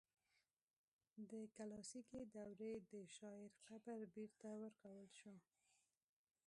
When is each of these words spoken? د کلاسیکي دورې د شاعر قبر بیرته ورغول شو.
د 1.29 1.31
کلاسیکي 1.55 2.21
دورې 2.35 2.73
د 2.91 2.93
شاعر 3.15 3.49
قبر 3.67 3.99
بیرته 4.13 4.49
ورغول 4.61 5.07
شو. 5.19 5.33